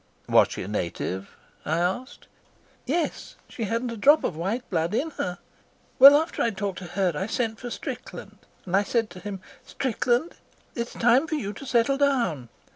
"Was 0.27 0.47
she 0.49 0.63
a 0.63 0.67
native?" 0.67 1.29
I 1.63 1.77
asked. 1.77 2.25
"Yes; 2.87 3.35
she 3.47 3.65
hadn't 3.65 3.91
a 3.91 3.95
drop 3.97 4.23
of 4.23 4.35
white 4.35 4.67
blood 4.71 4.95
in 4.95 5.11
her. 5.11 5.37
Well, 5.99 6.19
after 6.19 6.41
I'd 6.41 6.57
talked 6.57 6.79
to 6.79 6.85
her 6.97 7.11
I 7.13 7.27
sent 7.27 7.59
for 7.59 7.69
Strickland, 7.69 8.39
and 8.65 8.75
I 8.75 8.81
said 8.81 9.11
to 9.11 9.19
him: 9.19 9.41
'Strickland, 9.63 10.33
it's 10.73 10.93
time 10.93 11.27
for 11.27 11.35
you 11.35 11.53
to 11.53 11.67
settle 11.67 11.97
down. 11.99 12.49